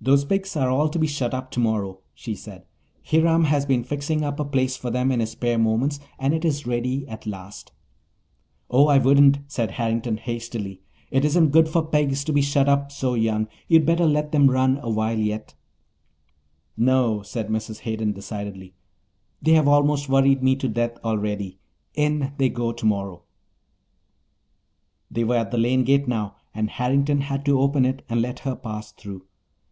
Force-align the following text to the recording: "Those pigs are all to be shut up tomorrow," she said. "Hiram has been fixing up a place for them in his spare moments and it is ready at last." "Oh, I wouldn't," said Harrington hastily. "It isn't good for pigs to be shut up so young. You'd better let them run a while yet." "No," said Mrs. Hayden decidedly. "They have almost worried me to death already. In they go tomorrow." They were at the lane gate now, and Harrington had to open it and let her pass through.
"Those 0.00 0.26
pigs 0.26 0.54
are 0.54 0.68
all 0.68 0.90
to 0.90 0.98
be 0.98 1.06
shut 1.06 1.32
up 1.32 1.50
tomorrow," 1.50 1.98
she 2.14 2.34
said. 2.34 2.66
"Hiram 3.06 3.44
has 3.44 3.64
been 3.64 3.82
fixing 3.82 4.22
up 4.22 4.38
a 4.38 4.44
place 4.44 4.76
for 4.76 4.90
them 4.90 5.10
in 5.10 5.20
his 5.20 5.30
spare 5.30 5.56
moments 5.56 5.98
and 6.18 6.34
it 6.34 6.44
is 6.44 6.66
ready 6.66 7.08
at 7.08 7.26
last." 7.26 7.72
"Oh, 8.68 8.88
I 8.88 8.98
wouldn't," 8.98 9.38
said 9.48 9.70
Harrington 9.70 10.18
hastily. 10.18 10.82
"It 11.10 11.24
isn't 11.24 11.52
good 11.52 11.70
for 11.70 11.82
pigs 11.82 12.22
to 12.24 12.34
be 12.34 12.42
shut 12.42 12.68
up 12.68 12.92
so 12.92 13.14
young. 13.14 13.48
You'd 13.66 13.86
better 13.86 14.04
let 14.04 14.30
them 14.30 14.50
run 14.50 14.78
a 14.82 14.90
while 14.90 15.18
yet." 15.18 15.54
"No," 16.76 17.22
said 17.22 17.48
Mrs. 17.48 17.78
Hayden 17.78 18.12
decidedly. 18.12 18.74
"They 19.40 19.52
have 19.52 19.68
almost 19.68 20.10
worried 20.10 20.42
me 20.42 20.54
to 20.56 20.68
death 20.68 20.98
already. 21.02 21.58
In 21.94 22.34
they 22.36 22.50
go 22.50 22.72
tomorrow." 22.74 23.22
They 25.10 25.24
were 25.24 25.36
at 25.36 25.50
the 25.50 25.56
lane 25.56 25.82
gate 25.84 26.06
now, 26.06 26.36
and 26.54 26.68
Harrington 26.68 27.22
had 27.22 27.46
to 27.46 27.58
open 27.58 27.86
it 27.86 28.04
and 28.10 28.20
let 28.20 28.40
her 28.40 28.54
pass 28.54 28.92
through. 28.92 29.24